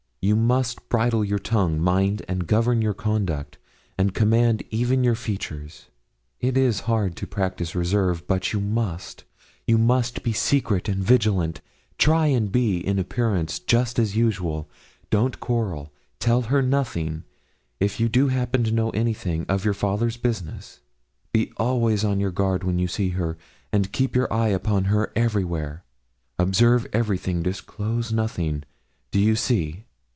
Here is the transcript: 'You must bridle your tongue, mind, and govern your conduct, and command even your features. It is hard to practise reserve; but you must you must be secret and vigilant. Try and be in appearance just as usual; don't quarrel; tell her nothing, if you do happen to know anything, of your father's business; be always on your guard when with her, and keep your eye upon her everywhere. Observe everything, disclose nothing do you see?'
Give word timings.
'You 0.23 0.35
must 0.35 0.87
bridle 0.87 1.25
your 1.25 1.39
tongue, 1.39 1.79
mind, 1.81 2.21
and 2.27 2.45
govern 2.45 2.79
your 2.79 2.93
conduct, 2.93 3.57
and 3.97 4.13
command 4.13 4.61
even 4.69 5.03
your 5.03 5.15
features. 5.15 5.87
It 6.39 6.55
is 6.55 6.81
hard 6.81 7.15
to 7.15 7.25
practise 7.25 7.73
reserve; 7.73 8.27
but 8.27 8.53
you 8.53 8.59
must 8.59 9.23
you 9.65 9.79
must 9.79 10.21
be 10.21 10.31
secret 10.31 10.87
and 10.87 11.03
vigilant. 11.03 11.61
Try 11.97 12.27
and 12.27 12.51
be 12.51 12.77
in 12.77 12.99
appearance 12.99 13.57
just 13.57 13.97
as 13.97 14.15
usual; 14.15 14.69
don't 15.09 15.39
quarrel; 15.39 15.91
tell 16.19 16.43
her 16.43 16.61
nothing, 16.61 17.23
if 17.79 17.99
you 17.99 18.07
do 18.07 18.27
happen 18.27 18.63
to 18.63 18.71
know 18.71 18.91
anything, 18.91 19.43
of 19.49 19.65
your 19.65 19.73
father's 19.73 20.17
business; 20.17 20.81
be 21.33 21.51
always 21.57 22.03
on 22.03 22.19
your 22.19 22.29
guard 22.31 22.63
when 22.63 22.77
with 22.79 22.95
her, 23.13 23.39
and 23.73 23.91
keep 23.91 24.15
your 24.15 24.31
eye 24.31 24.49
upon 24.49 24.83
her 24.83 25.11
everywhere. 25.15 25.83
Observe 26.37 26.85
everything, 26.93 27.41
disclose 27.41 28.11
nothing 28.13 28.61
do 29.09 29.19
you 29.19 29.35
see?' 29.35 29.85